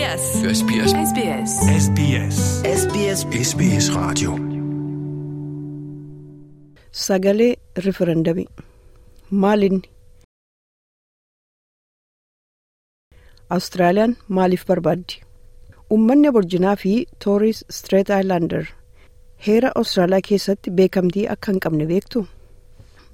[0.00, 0.24] SBS.
[0.58, 0.92] SBS.
[1.10, 1.52] SBS.
[1.84, 2.36] SBS.
[2.80, 4.30] SBS SBS Radio.
[7.06, 8.46] Sagalee rifarandamii
[9.30, 9.82] maalinni
[13.50, 15.14] Awustiraaliyaan maaliif barbaaddi?
[15.90, 16.94] Uummanni aborjinaa fi
[17.24, 18.64] Tooris Street Islander
[19.46, 22.26] heera Awustiraaliyaa keessatti beekamtii akka hin qabne beektu?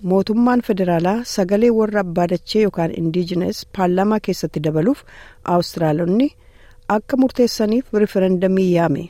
[0.03, 5.01] Mootummaan federaalaa sagalee warra abbaa dachee yookaan indiijinees paarlaamaa keessatti dabaluuf
[5.45, 6.35] Awustiraalonni
[6.97, 9.05] akka murteessaniif rifarandamii yaame.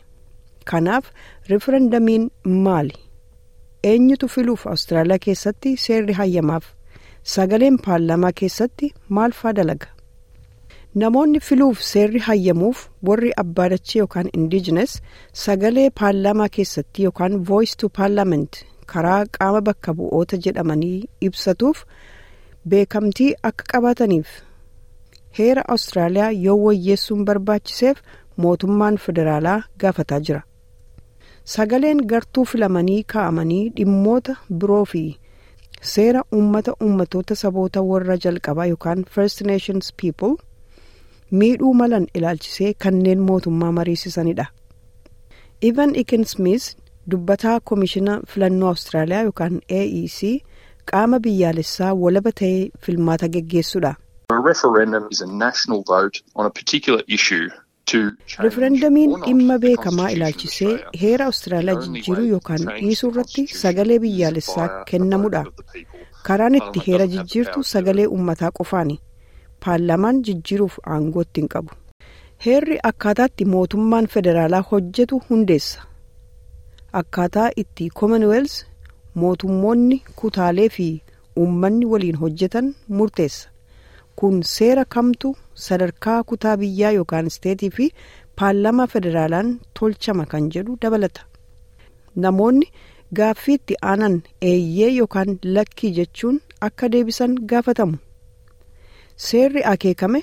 [0.71, 1.05] Kanaaf
[1.51, 2.31] rifarandamiin
[2.69, 2.95] maali?
[3.89, 6.65] eenyutu filuuf Awustiraaliyaa keessatti seerri hayyamaaf
[7.33, 9.87] sagaleen paarlaamaa keessatti maal faa dalaga
[11.03, 14.97] namoonni filuuf seerri hayyamuuf warri abbaa dachee yookaan indiijinees
[15.45, 18.59] sagalee paarlaamaa keessatti yookaan voice to parliament
[18.95, 20.99] karaa qaama bakka bu'oota jedhamanii
[21.29, 21.85] ibsatuuf
[22.75, 24.29] beekamtii akka qabaataniif
[25.39, 27.99] heera Awustiraaliyaa yoo wayyeessuun barbaachiseef
[28.45, 30.43] mootummaan federaalaa gaafataa jira.
[31.55, 35.03] sagaleen gartuu filamanii kaa'amanii dhimmoota biroo fi
[35.93, 40.35] seera uummata uummatoota saboota warra jalqabaa yookaan first nations people
[41.43, 44.47] miidhuu malan ilaalchisee kanneen mootummaa mariisisanidha.
[45.69, 46.67] Ivan Iken Smith
[47.11, 50.19] dubbataa koomishina filannoo Awustiraaliyaa yookaan AEC
[50.93, 53.95] qaama biyyaalessaa walaba ta'ee filmaata geggeessudha.
[58.45, 60.71] Rifarandamiin dhimma beekamaa ilaalchisee
[61.03, 65.45] heera Awustiraaliyaa jijjiiruu yookaan dhiisuu irratti sagalee biyyaalessaa kennamudha.
[66.29, 68.99] Karaan itti heera jijjiirtu sagalee uummataa qofaani.
[69.65, 71.71] Paarlaamaan jijjiiruuf aangoo ittiin qabu.
[72.47, 75.81] Heerri akkaataatti mootummaan federaalaa hojjetu hundeessa.
[77.03, 78.57] Akkaataa itti Commonwealth
[79.25, 80.89] mootummoonni kutaalee fi
[81.45, 83.49] uummanni waliin hojjetan murteessa.
[84.21, 85.31] Kun seera kamtu
[85.67, 87.87] sadarkaa kutaa biyyaa yookaan isteetii fi
[88.41, 89.51] paarlaamaa federaalaan
[89.81, 91.23] tolchama kan jedhu dabalata.
[92.25, 92.71] Namoonni
[93.21, 94.17] gaaffii itti aanan
[94.53, 96.41] eeyyee yookaan lakkii jechuun
[96.71, 97.97] akka deebisan gaafatamu.
[99.27, 100.23] Seerri akeekame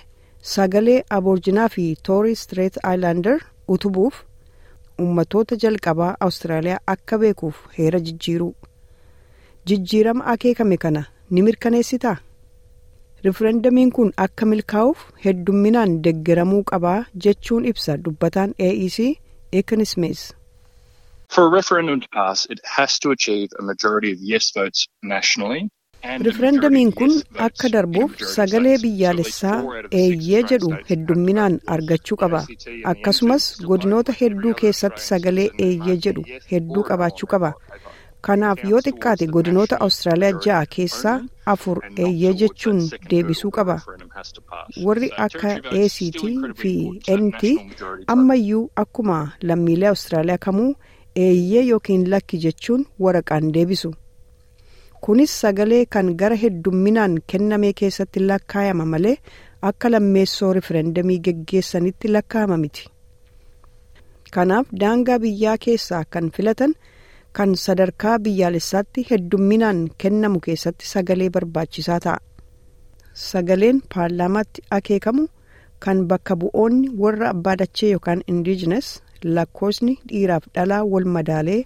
[0.56, 3.38] sagalee aboorjinaa fi toorii Street Islander
[3.78, 4.24] utubuuf
[5.06, 8.54] ummatoota jalqabaa Awustiraaliyaa akka beekuuf heera jijjiiruu.
[9.68, 12.18] Jijjiirama akeekame kana ni mirkaneessitaa?
[13.26, 18.98] Rifarandamiin kun akka milkaa'uuf heddumminaan deggeramuu qabaa jechuun ibsa dubbataan AEC
[19.94, 20.24] Smith.
[21.34, 25.70] For a referendum to pass, it has to achieve a majority of yes votes nationally.
[26.28, 27.14] Rifarandamiin kun
[27.48, 29.58] akka darbuuf sagalee biyyaalessaa
[30.02, 32.42] eeyyee jedhu heddumminaan argachuu qaba.
[32.94, 37.54] Akkasumas godinoota hedduu keessatti sagalee eeyyee jedhu hedduu qabaachuu qaba.
[38.26, 41.16] Kanaaf yoo xiqqaate godinoota Awustiraaliyaa ja'a keessaa
[41.54, 42.78] afur eeyyee jechuun
[43.14, 43.76] deebisuu qaba.
[44.86, 45.50] Warri akka
[45.82, 46.22] ACT
[46.62, 46.72] fi
[47.18, 47.42] NT
[48.16, 49.18] ammayyuu akkuma
[49.52, 50.70] lammiilee Awustiraaliyaa kamuu
[51.26, 53.92] eeyyee yookiin lakki jechuun waraqaan deebisu.
[55.04, 59.18] Kunis sagalee kan gara heddumminaan kennamee keessatti lakkaa'ama malee
[59.72, 62.88] akka lammeessoo rifarandamii geggeessanitti lakkaa'ama miti.
[64.34, 66.74] Kanaaf daangaa biyyaa keessaa kan filatan.
[67.38, 72.20] Kan sadarkaa biyyaalessaatti heddumminaan kennamu keessatti sagalee barbaachisaa ta'a.
[73.30, 75.24] Sagaleen paarlaamaatti akeekamu
[75.84, 78.88] kan bakka bu'oonni warra abbaa dachee yookaan indiijinees
[79.36, 81.60] lakkoosni dhiiraaf dhalaa wal madaalee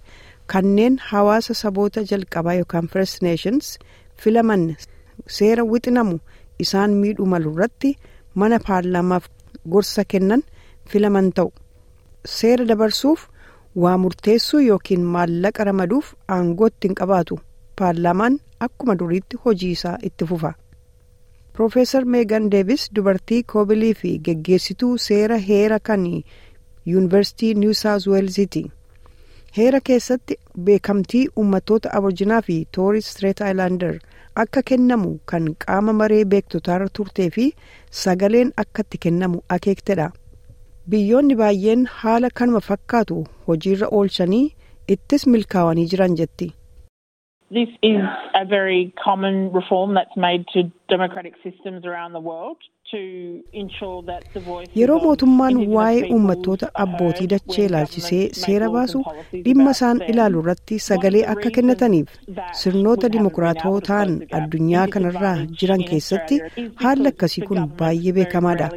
[0.52, 3.66] kanneen hawaasa saboota jalqabaa yookaan first nations
[4.22, 4.62] filaman
[5.38, 6.16] seera wixinamu
[6.64, 7.90] isaan miidhuu malu irratti
[8.40, 9.24] mana paarlaamaaf
[9.72, 10.42] gorsa kennan
[10.90, 11.50] filaman ta'u.
[12.36, 13.20] Seera dabarsuuf.
[13.82, 16.06] Waa murteessuu yookiin maallaqa ramaduuf
[16.36, 17.38] aangoo ittiin qabaatu
[17.80, 20.52] paarlaamaan akkuma duriitti hojii isaa itti fufa.
[21.52, 26.04] Profeesar Meegan Deevis dubartii koobilii fi geggeessituu seera heera kan
[26.86, 28.62] yuunivarsiitii Niw Saawuz Weelziiti.
[29.56, 30.36] Heera keessatti
[30.68, 33.98] beekamtii uummattoota aborjinaa fi toorii Street Islander
[34.44, 37.46] akka kennamu kan qaama maree beektotaarra turtee fi
[38.02, 40.10] sagaleen akka itti kennamu akeektedha.
[40.90, 43.16] biyyoonni baay'een haala kanuma fakkaatu
[43.48, 44.44] hojiirra oolchanii
[44.96, 46.52] ittis milkaa'anii jiran jetti.
[47.58, 48.00] This is
[48.34, 50.62] a very common reform that's made to
[50.94, 52.56] democratic systems around the world
[52.90, 52.98] to
[53.60, 59.00] ensure that the voice Yeroo mootummaan waa'ee uummattoota abbootii dachee ilaalchisee seera baasu
[59.46, 62.08] dhimma isaan ilaalu irratti sagalee akka kennataniif
[62.62, 66.40] sirnoota dimokiraatoo ta'an addunyaa kanarraa jiran keessatti
[66.84, 68.68] haalli akkasii kun baay'ee beekamaadha.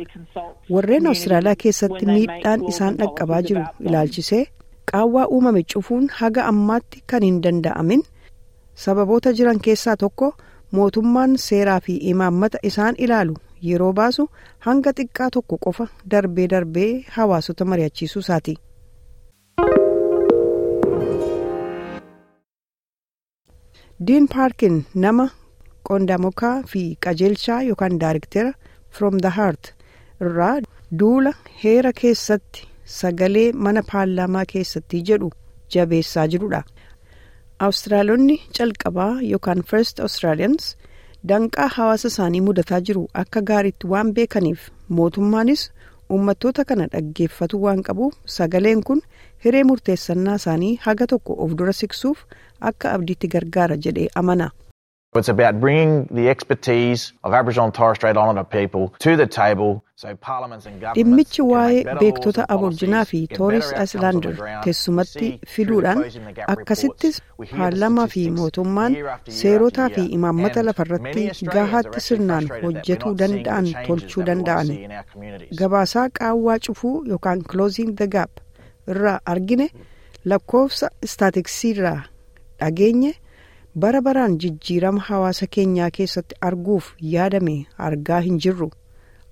[0.73, 4.43] Warreen Awustiraaliyaa keessatti miidhaan isaan dhaqqabaa jiru ilaalchisee
[4.93, 8.03] qaawwaa uumame cufuun haga ammaatti kan hin danda'amin
[8.85, 10.29] sababoota jiran keessaa tokko
[10.79, 13.35] mootummaan seeraa fi imaammata isaan ilaalu
[13.69, 14.27] yeroo baasu
[14.67, 18.55] hanga xiqqaa tokko qofa darbee darbee hawaasota mari'achiisuu isaati.
[24.07, 25.25] diin paarkin nama
[25.89, 28.51] qondaamokaa fi qajeelchaa yookaan daariktera
[28.99, 29.63] from the heart
[30.27, 30.55] irraa
[30.99, 31.33] duula
[31.63, 32.67] heera keessatti
[32.99, 35.29] sagalee mana paarlaamaa keessatti jedhu
[35.75, 36.61] jabeessaa jirudha.
[37.65, 40.63] awustiraalonni calqabaa yookaan first australians
[41.29, 44.61] danqaa hawaasa isaanii mudataa jiru akka gaariitti waan beekaniif
[44.99, 45.65] mootummaanis
[46.15, 49.01] uummattoota kana dhaggeeffatu waan qabuuf sagaleen kun
[49.45, 52.25] hiree murteessannaa isaanii haga tokko of dura siqsuuf
[52.71, 54.49] akka abdiitti gargaara jedhee amana.
[55.13, 59.83] It's about bringing the expertise of Aboriginal and Torres Strait Islander people to the table
[60.97, 63.67] dhimmichi waa'ee beektota aborjinaa fi tooris
[63.99, 64.23] ground,
[64.63, 65.99] keessumatti fiduudhaan
[66.53, 67.19] akkasittis
[67.51, 68.95] paarlaamaa fi mootummaan
[69.39, 74.71] seerotaa fi imaammata lafarratti actually sirnaan hojjetuu danda'an tolchuu danda'an
[75.63, 78.31] gabaasaa qaawwaa cufuu yookaan closing the gap.
[78.87, 79.67] Irraa argine
[80.25, 81.99] lakkoofsa istaatiksiirraa
[82.59, 83.11] dhageenye
[83.75, 87.55] bara baraan jijjiirama hawaasa keenyaa keessatti arguuf yaadame
[87.87, 88.69] argaa hin jirru.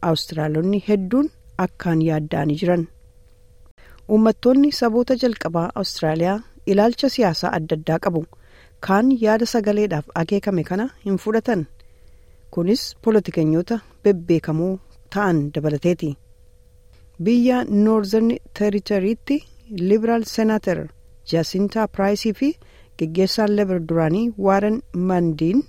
[0.10, 1.30] Awustiraalonni hedduun
[1.66, 2.86] akkaan yaadda'anii jiran.
[4.10, 6.38] Uummattoonni saboota jalqabaa awustiraaliyaa
[6.74, 8.22] ilaalcha siyaasaa adda addaa qabu.
[8.88, 11.66] Kaan yaada sagaleedhaaf akeekame kana hin fudhatan.
[12.52, 14.72] Kunis poolitikanyoota bebbeekamoo
[15.16, 16.10] ta'an dabalateeti.
[17.24, 19.38] Biyya noorzan teeritariitti
[19.90, 20.80] liberaal seenaatar
[21.32, 22.50] jaasintaa piraayisii fi
[23.02, 24.82] geggeessaan lebar duraanii waaran
[25.12, 25.62] mandiin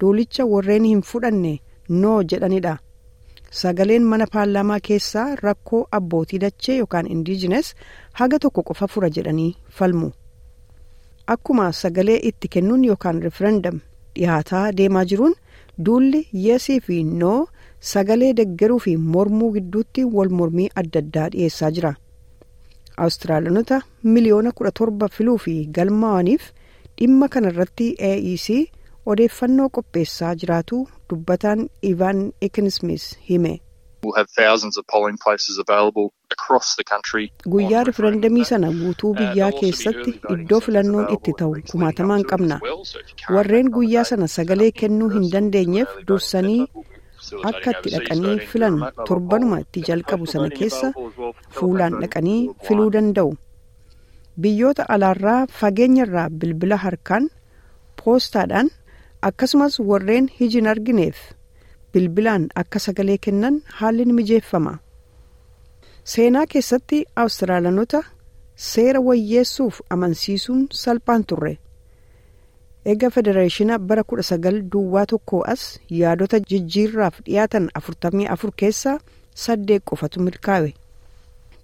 [0.00, 1.52] duulicha warreen hin fudhanne
[1.88, 2.74] noo jedhanidha.
[3.60, 7.74] Sagaleen mana paarlaamaa keessaa rakkoo abbootii dachee yookaan indiijines
[8.20, 10.10] haga tokko qofa fura jedhanii falmu.
[11.34, 13.80] Akkuma sagalee itti kennuun yookaan referendam
[14.16, 15.34] dhihaataa deemaa jiruun
[15.86, 17.36] duulli yeesii fi noo
[17.92, 21.92] sagalee deggeruu fi mormuu gidduutti wal mormii adda addaa dhiyeessaa jira.
[22.96, 23.80] Awustiraaliyonota
[24.14, 26.50] miliyoona kudha torba filuu fi galmaa'aniif
[27.02, 28.46] dhimma kanarratti AEC
[29.12, 30.76] odeeffannoo qopheessaa jiraatu
[31.10, 33.54] dubbataan Ivan Ekinismis hime.
[37.54, 42.58] Guyyaa riferendamii sana guutuu biyyaa keessatti iddoo filannoon itti ta'u kumaatamaan qabna.
[43.36, 46.66] Warreen guyyaa sana sagalee kennuu hin dandeenyeef dursanii
[47.50, 50.92] akka itti dhaqanii filan torbanuma itti jalqabu sana keessa
[51.58, 53.32] fuulaan dhaqanii filuu danda'u.
[54.40, 57.28] Biyyoota alaarraa fageenyarraa bilbila harkaan
[58.04, 58.70] poostaadhaan
[59.28, 61.16] akkasumas warreen hijin argineef
[61.92, 64.78] bilbilaan akka sagalee kennan haalli ni mijeeffama.
[66.04, 68.02] Seenaa keessatti Awustiraaliyaanota
[68.56, 71.58] seera wayyeessuuf amansiisuun salphaan turre.
[72.86, 78.98] Eega federeeshina bara kudha sagal duwwaa tokkoo as yaadota jijjiirraaf dhiyaatan afurtamii afur keessaa
[79.34, 80.72] saddeet qofatu milkaa'e.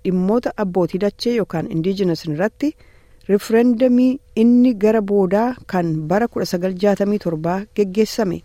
[0.08, 2.70] Dhimmoota abbootii dachee yookaan indiijinas irratti
[3.28, 4.10] riferendamii
[4.42, 8.38] inni gara boodaa kan bara kudha sagal jaatamii torbaa geggeessame.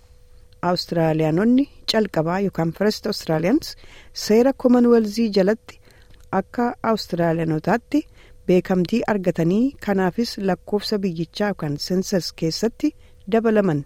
[0.70, 3.72] Awustiraaliyaanonni calqabaa yookaan first Australians
[4.26, 5.80] seera commonwealzii jalatti
[6.40, 8.02] akka Awustiraaliyaanotaatti
[8.48, 12.94] beekamtii argatanii kanaafis lakkoofsa biyyichaa yookaan sensas keessatti
[13.36, 13.84] dabalaman.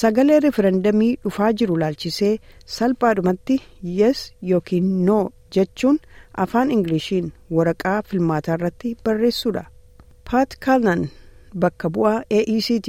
[0.00, 2.34] Sagalee riferendamii dhufaa jiru laalchisee
[2.76, 3.60] salphaadhumatti
[4.00, 5.18] yes yookiin no
[5.56, 5.98] jechuun
[6.44, 9.64] afaan Ingiliishiin waraqaa filmaataa irratti barreessuudha.
[10.30, 11.08] Pat Kalnan
[11.64, 12.88] bakka bu'aa AECT.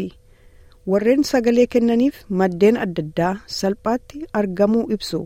[0.91, 5.19] warreen sagalee kennaniif maddeen adda addaa salphaatti argamuu ibsu.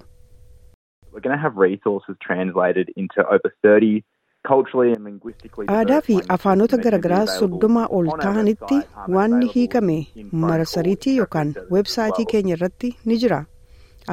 [5.75, 8.77] Aadaa fi afaanota garaagaraa soddomaa ol ta'anitti
[9.15, 9.97] waan hiikame
[10.43, 13.39] marsariitii yookaan weebsaayitii keenya irratti ni jira.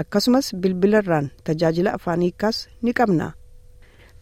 [0.03, 3.33] Akkasumas bilbilarraan tajaajila afaan hiikaas ni qabna.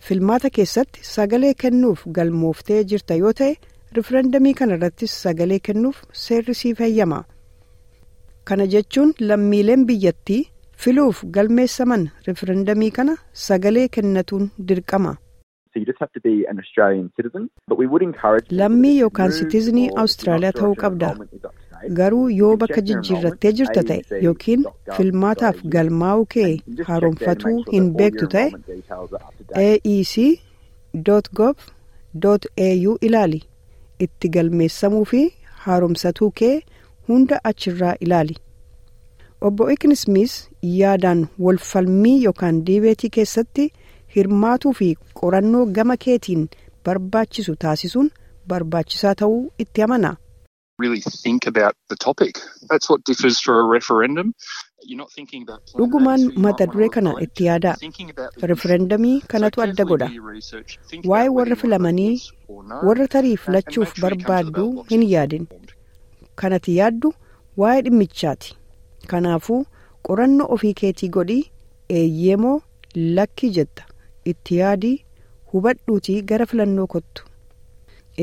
[0.06, 3.52] Filmaata keessatti sagalee kennuuf galmooftee jirta yoo ta'e
[3.98, 7.20] riferendamii kana irrattis sagalee kennuuf seerri siif hayyama.
[8.50, 10.40] Kana jechuun lammiileen biyyattii
[10.84, 13.16] filuuf galmeessaman riferendamii kana
[13.46, 15.14] sagalee kennatuun dirqama.
[18.62, 21.14] Lammii yookaan sitiiznii Awustiraaliyaa ta'uu qabda.
[21.98, 24.62] Garuu yoo bakka jijjiirrattee jirta ta'e yookiin
[24.96, 26.50] filmaataaf galmaa'uu kee
[26.90, 28.48] haaromfatuu hin beektu ta'e
[31.62, 33.40] aec.gov.au ilaali.
[34.04, 35.18] itti galmeessamuu fi
[35.64, 36.54] haaromsatuu kee
[37.08, 38.34] hunda achirraa ilaali.
[39.48, 40.32] Obbo Iknismis
[40.78, 43.68] yaadaan walfalmii yookaan diibeetii keessatti
[44.16, 44.88] hirmaatuu fi
[45.20, 46.42] qorannoo gama keetiin
[46.88, 48.10] barbaachisu taasisuun
[48.48, 50.10] barbaachisaa ta'uu itti amana.
[55.78, 57.74] Dhugumaan mata duree kana itti yaadaa
[58.52, 60.08] referendamii kanatu adda godha
[61.12, 62.14] waa'ee warra filamanii
[62.88, 65.46] warra tarii filachuuf barbaadduu hin yaadin
[66.42, 67.12] kanati yaaddu
[67.64, 68.56] waa'ee dhimmichaati
[69.14, 69.60] kanaafuu
[70.08, 71.42] qorannoo ofii keetii godhii
[72.00, 72.58] eeyyeemoo
[73.18, 73.84] lakkii jetta.
[74.30, 74.96] Itti yaadii
[75.52, 77.24] hubadhuutii gara filannoo kottu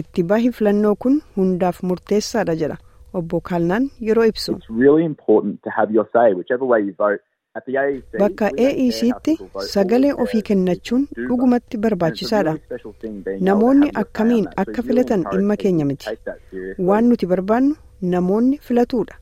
[0.01, 2.77] itti bahi filannoo kun hundaaf murteessaadha jedha
[3.13, 4.58] obbo Kaalnaan yeroo ibsu.
[8.19, 9.34] Bakka AEC'tti
[9.74, 12.53] sagalee ofii kennachuun dhugumatti barbaachisaadha.
[13.48, 16.08] Namoonni akkamiin akka filatan dhimma keenya miti.
[16.89, 17.75] Waan nuti barbaannu
[18.13, 19.15] namoonni filatuudha.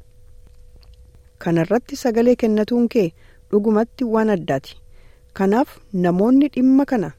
[1.45, 3.07] Kanarratti sagalee kennatuun kee
[3.51, 4.75] dhugumatti waan addaati.
[5.33, 7.11] Kanaaf namoonni dhimma kana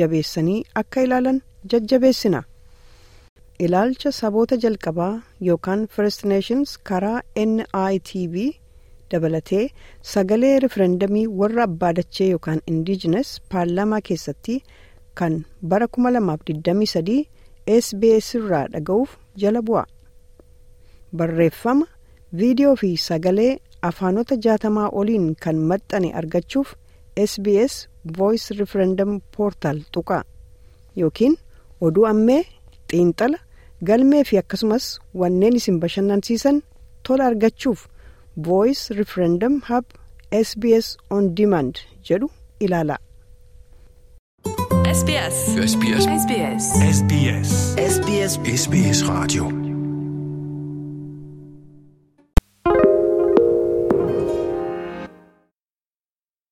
[0.00, 1.40] jabeessanii akka ilaalan
[1.74, 2.42] jajjabeessina.
[3.58, 8.34] Ilaalcha saboota jalqabaa yookaan first nations karaa NITV
[9.10, 9.68] dabalatee
[10.12, 14.56] sagalee referendamii warra abbaa dachee yookaan indigenous paarlaamaa keessatti
[15.20, 17.18] kan bara 2023
[17.80, 19.10] SBS irraa dhaga'uuf
[19.42, 19.84] jala bu'a.
[21.16, 21.86] Barreeffama
[22.40, 23.52] viidiyoo fi sagalee
[23.90, 26.74] afaanota jaatamaa oliin kan maxxane argachuuf
[27.30, 27.74] SBS
[28.18, 30.22] voice referendum portal tuqaa
[30.96, 31.36] yookiin
[31.80, 32.42] oduu ammee
[32.94, 33.38] xiinxala
[33.88, 34.86] galmee fi akkasumas
[35.20, 36.62] wanneen isin bashannansiisan
[37.06, 37.80] tola argachuuf
[38.48, 39.84] voice referendum hub
[40.46, 41.74] sbs on demand
[42.10, 42.96] jedhu ilaala.
[44.98, 45.36] SBS.
[45.72, 46.04] SBS.
[46.22, 46.64] SBS.
[46.96, 47.50] SBS.
[47.94, 48.32] SBS.
[48.62, 49.63] SBS Radio.